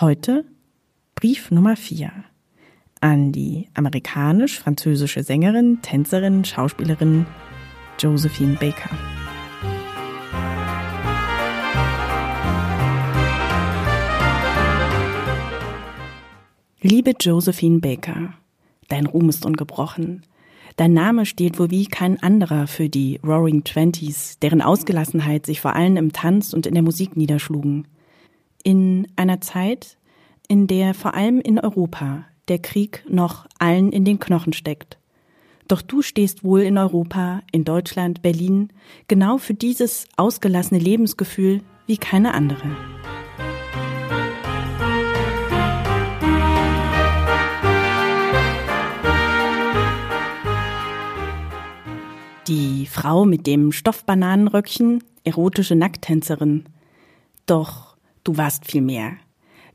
Heute 0.00 0.44
Brief 1.16 1.50
Nummer 1.50 1.74
4 1.74 2.12
an 3.00 3.32
die 3.32 3.66
amerikanisch-französische 3.74 5.24
Sängerin, 5.24 5.82
Tänzerin, 5.82 6.44
Schauspielerin 6.44 7.26
Josephine 7.98 8.54
Baker. 8.60 8.90
Liebe 16.80 17.14
Josephine 17.18 17.80
Baker, 17.80 18.34
dein 18.86 19.06
Ruhm 19.06 19.28
ist 19.28 19.44
ungebrochen. 19.44 20.24
Dein 20.76 20.92
Name 20.92 21.26
steht 21.26 21.58
wohl 21.58 21.72
wie 21.72 21.86
kein 21.86 22.22
anderer 22.22 22.68
für 22.68 22.88
die 22.88 23.18
Roaring 23.24 23.64
Twenties, 23.64 24.38
deren 24.38 24.62
Ausgelassenheit 24.62 25.44
sich 25.44 25.60
vor 25.60 25.74
allem 25.74 25.96
im 25.96 26.12
Tanz 26.12 26.52
und 26.52 26.68
in 26.68 26.74
der 26.74 26.84
Musik 26.84 27.16
niederschlugen. 27.16 27.88
In 28.64 29.06
einer 29.16 29.40
Zeit, 29.40 29.97
in 30.48 30.66
der 30.66 30.94
vor 30.94 31.14
allem 31.14 31.40
in 31.40 31.60
Europa 31.60 32.24
der 32.48 32.58
Krieg 32.58 33.04
noch 33.08 33.46
allen 33.58 33.92
in 33.92 34.06
den 34.06 34.18
Knochen 34.18 34.54
steckt. 34.54 34.98
Doch 35.68 35.82
du 35.82 36.00
stehst 36.00 36.42
wohl 36.42 36.62
in 36.62 36.78
Europa, 36.78 37.42
in 37.52 37.64
Deutschland, 37.64 38.22
Berlin, 38.22 38.70
genau 39.06 39.36
für 39.36 39.52
dieses 39.52 40.06
ausgelassene 40.16 40.80
Lebensgefühl 40.80 41.60
wie 41.86 41.98
keine 41.98 42.32
andere. 42.32 42.74
Die 52.46 52.86
Frau 52.86 53.26
mit 53.26 53.46
dem 53.46 53.72
Stoffbananenröckchen, 53.72 55.04
erotische 55.24 55.74
Nackttänzerin. 55.74 56.64
Doch 57.44 57.98
du 58.24 58.38
warst 58.38 58.64
viel 58.64 58.80
mehr. 58.80 59.18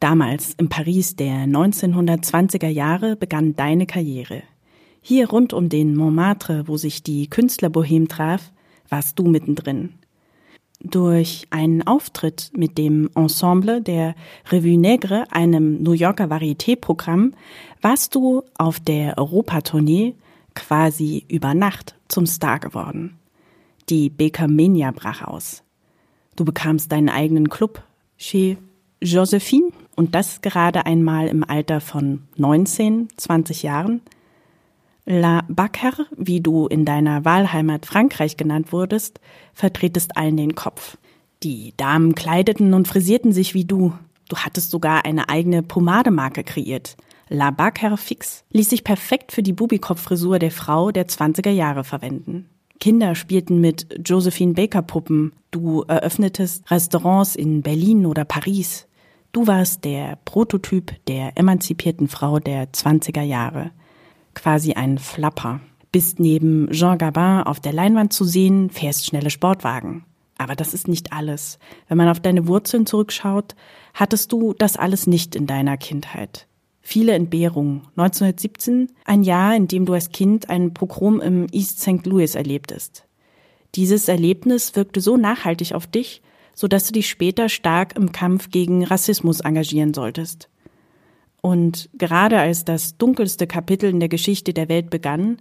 Damals 0.00 0.54
im 0.58 0.68
Paris 0.68 1.16
der 1.16 1.46
1920er 1.46 2.68
Jahre 2.68 3.16
begann 3.16 3.56
deine 3.56 3.86
Karriere. 3.86 4.42
Hier 5.00 5.28
rund 5.28 5.52
um 5.52 5.68
den 5.68 5.96
Montmartre, 5.96 6.68
wo 6.68 6.76
sich 6.76 7.02
die 7.02 7.28
Künstlerbohem 7.28 8.06
traf, 8.06 8.52
warst 8.88 9.18
du 9.18 9.24
mittendrin. 9.24 9.94
Durch 10.80 11.48
einen 11.50 11.84
Auftritt 11.84 12.52
mit 12.54 12.78
dem 12.78 13.10
Ensemble 13.16 13.82
der 13.82 14.14
Revue 14.50 14.78
Negre, 14.78 15.24
einem 15.32 15.82
New 15.82 15.92
Yorker 15.92 16.30
Varieté-Programm, 16.30 17.34
warst 17.82 18.14
du 18.14 18.44
auf 18.56 18.78
der 18.78 19.18
Europatournee 19.18 20.14
quasi 20.54 21.24
über 21.28 21.54
Nacht 21.54 21.96
zum 22.06 22.26
Star 22.26 22.60
geworden. 22.60 23.18
Die 23.88 24.10
Baker 24.10 24.46
Mania 24.46 24.92
brach 24.92 25.22
aus. 25.22 25.64
Du 26.36 26.44
bekamst 26.44 26.92
deinen 26.92 27.08
eigenen 27.08 27.48
Club 27.48 27.82
chez 28.16 28.56
Josephine 29.00 29.70
und 29.98 30.14
das 30.14 30.42
gerade 30.42 30.86
einmal 30.86 31.26
im 31.26 31.42
Alter 31.42 31.80
von 31.80 32.22
19, 32.36 33.08
20 33.16 33.64
Jahren. 33.64 34.00
La 35.04 35.42
Backer, 35.48 36.06
wie 36.16 36.40
du 36.40 36.68
in 36.68 36.84
deiner 36.84 37.24
Wahlheimat 37.24 37.84
Frankreich 37.84 38.36
genannt 38.36 38.72
wurdest, 38.72 39.20
vertretest 39.54 40.16
allen 40.16 40.36
den 40.36 40.54
Kopf. 40.54 40.98
Die 41.42 41.74
Damen 41.76 42.14
kleideten 42.14 42.74
und 42.74 42.86
frisierten 42.86 43.32
sich 43.32 43.54
wie 43.54 43.64
du. 43.64 43.92
Du 44.28 44.36
hattest 44.36 44.70
sogar 44.70 45.04
eine 45.04 45.28
eigene 45.28 45.64
Pomademarke 45.64 46.44
kreiert. 46.44 46.96
La 47.28 47.50
Backer 47.50 47.96
Fix 47.96 48.44
ließ 48.50 48.70
sich 48.70 48.84
perfekt 48.84 49.32
für 49.32 49.42
die 49.42 49.52
Bubikopf-Frisur 49.52 50.38
der 50.38 50.52
Frau 50.52 50.92
der 50.92 51.08
20er 51.08 51.50
Jahre 51.50 51.82
verwenden. 51.82 52.48
Kinder 52.78 53.16
spielten 53.16 53.60
mit 53.60 54.00
Josephine 54.06 54.54
Baker 54.54 54.82
Puppen. 54.82 55.32
Du 55.50 55.82
eröffnetest 55.82 56.70
Restaurants 56.70 57.34
in 57.34 57.62
Berlin 57.62 58.06
oder 58.06 58.24
Paris. 58.24 58.87
Du 59.38 59.46
warst 59.46 59.84
der 59.84 60.18
Prototyp 60.24 60.96
der 61.06 61.38
emanzipierten 61.38 62.08
Frau 62.08 62.40
der 62.40 62.72
20er 62.72 63.22
Jahre. 63.22 63.70
Quasi 64.34 64.72
ein 64.72 64.98
Flapper. 64.98 65.60
Bist 65.92 66.18
neben 66.18 66.68
Jean 66.72 66.98
Gabin 66.98 67.44
auf 67.46 67.60
der 67.60 67.72
Leinwand 67.72 68.12
zu 68.12 68.24
sehen, 68.24 68.68
fährst 68.68 69.06
schnelle 69.06 69.30
Sportwagen. 69.30 70.04
Aber 70.38 70.56
das 70.56 70.74
ist 70.74 70.88
nicht 70.88 71.12
alles. 71.12 71.60
Wenn 71.86 71.98
man 71.98 72.08
auf 72.08 72.18
deine 72.18 72.48
Wurzeln 72.48 72.84
zurückschaut, 72.84 73.54
hattest 73.94 74.32
du 74.32 74.54
das 74.54 74.76
alles 74.76 75.06
nicht 75.06 75.36
in 75.36 75.46
deiner 75.46 75.76
Kindheit 75.76 76.48
viele 76.80 77.12
Entbehrungen. 77.12 77.82
1917, 77.94 78.90
ein 79.04 79.22
Jahr, 79.22 79.54
in 79.54 79.68
dem 79.68 79.84
du 79.84 79.92
als 79.92 80.10
Kind 80.10 80.50
einen 80.50 80.74
Pogrom 80.74 81.20
im 81.20 81.46
East 81.52 81.80
St. 81.80 82.06
Louis 82.06 82.34
erlebtest. 82.34 83.04
Dieses 83.76 84.08
Erlebnis 84.08 84.74
wirkte 84.74 85.00
so 85.00 85.16
nachhaltig 85.16 85.74
auf 85.74 85.86
dich, 85.86 86.22
so 86.58 86.66
dass 86.66 86.88
du 86.88 86.92
dich 86.92 87.08
später 87.08 87.48
stark 87.48 87.96
im 87.96 88.10
Kampf 88.10 88.50
gegen 88.50 88.82
Rassismus 88.82 89.38
engagieren 89.38 89.94
solltest. 89.94 90.48
Und 91.40 91.88
gerade 91.96 92.40
als 92.40 92.64
das 92.64 92.98
dunkelste 92.98 93.46
Kapitel 93.46 93.88
in 93.88 94.00
der 94.00 94.08
Geschichte 94.08 94.52
der 94.52 94.68
Welt 94.68 94.90
begann, 94.90 95.40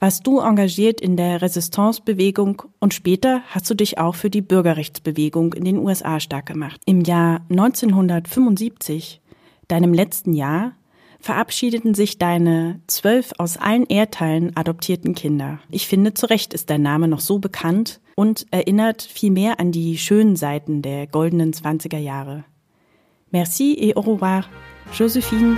warst 0.00 0.26
du 0.26 0.40
engagiert 0.40 1.00
in 1.00 1.16
der 1.16 1.42
Resistance-Bewegung 1.42 2.62
und 2.80 2.92
später 2.92 3.42
hast 3.50 3.70
du 3.70 3.74
dich 3.74 3.98
auch 3.98 4.16
für 4.16 4.30
die 4.30 4.40
Bürgerrechtsbewegung 4.40 5.52
in 5.52 5.64
den 5.64 5.78
USA 5.78 6.18
stark 6.18 6.46
gemacht. 6.46 6.80
Im 6.86 7.02
Jahr 7.02 7.46
1975, 7.50 9.20
deinem 9.68 9.94
letzten 9.94 10.32
Jahr, 10.32 10.72
verabschiedeten 11.20 11.94
sich 11.94 12.18
deine 12.18 12.80
zwölf 12.86 13.32
aus 13.38 13.56
allen 13.56 13.86
Erdteilen 13.86 14.56
adoptierten 14.56 15.14
Kinder. 15.14 15.58
Ich 15.70 15.86
finde, 15.86 16.14
zu 16.14 16.26
Recht 16.26 16.54
ist 16.54 16.70
dein 16.70 16.82
Name 16.82 17.08
noch 17.08 17.20
so 17.20 17.38
bekannt 17.38 18.00
und 18.14 18.46
erinnert 18.50 19.02
vielmehr 19.02 19.60
an 19.60 19.72
die 19.72 19.98
schönen 19.98 20.36
Seiten 20.36 20.82
der 20.82 21.06
goldenen 21.06 21.52
20er 21.52 21.98
Jahre. 21.98 22.44
Merci 23.30 23.76
et 23.78 23.96
au 23.96 24.00
revoir, 24.00 24.44
Josephine 24.92 25.56